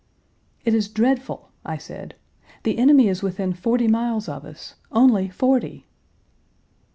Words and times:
"It 0.65 0.73
is 0.73 0.87
dreadful," 0.89 1.51
I 1.63 1.77
said. 1.77 2.15
"The 2.63 2.79
enemy 2.79 3.07
is 3.07 3.21
within 3.21 3.53
forty 3.53 3.87
miles 3.87 4.27
of 4.27 4.45
us 4.45 4.73
only 4.91 5.29
forty!" 5.29 5.85